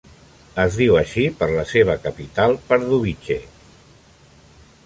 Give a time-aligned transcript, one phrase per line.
[0.63, 3.41] Es diu així per la seva capital, Pardubice.